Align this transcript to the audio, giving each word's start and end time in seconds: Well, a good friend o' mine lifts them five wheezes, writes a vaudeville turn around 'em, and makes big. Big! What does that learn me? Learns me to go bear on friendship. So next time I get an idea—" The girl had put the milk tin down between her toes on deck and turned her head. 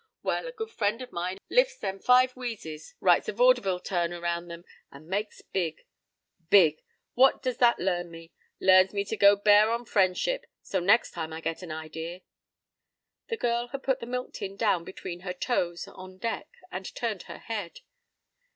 Well, 0.23 0.47
a 0.47 0.51
good 0.51 0.71
friend 0.71 0.99
o' 1.03 1.07
mine 1.11 1.37
lifts 1.47 1.77
them 1.77 1.99
five 1.99 2.31
wheezes, 2.35 2.95
writes 3.01 3.29
a 3.29 3.33
vaudeville 3.33 3.79
turn 3.81 4.11
around 4.11 4.51
'em, 4.51 4.65
and 4.91 5.05
makes 5.07 5.43
big. 5.43 5.85
Big! 6.49 6.81
What 7.13 7.43
does 7.43 7.57
that 7.57 7.77
learn 7.79 8.09
me? 8.09 8.31
Learns 8.59 8.93
me 8.95 9.05
to 9.05 9.15
go 9.15 9.35
bear 9.35 9.69
on 9.69 9.85
friendship. 9.85 10.47
So 10.63 10.79
next 10.79 11.11
time 11.11 11.31
I 11.31 11.39
get 11.39 11.61
an 11.61 11.71
idea—" 11.71 12.21
The 13.27 13.37
girl 13.37 13.67
had 13.67 13.83
put 13.83 13.99
the 13.99 14.07
milk 14.07 14.33
tin 14.33 14.57
down 14.57 14.85
between 14.85 15.19
her 15.19 15.33
toes 15.33 15.87
on 15.87 16.17
deck 16.17 16.47
and 16.71 16.95
turned 16.95 17.21
her 17.29 17.37
head. 17.37 17.81